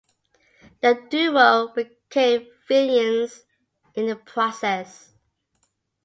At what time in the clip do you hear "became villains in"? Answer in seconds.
1.75-4.07